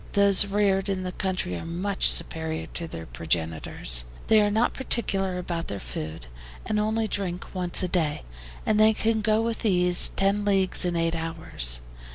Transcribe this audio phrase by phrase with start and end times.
[0.13, 4.05] Those reared in the country are much superior to their progenitors.
[4.29, 6.25] They are not particular about their food,
[6.65, 8.23] and only drink once a day,
[8.65, 11.81] and they can go with ease ten leagues in eight hours.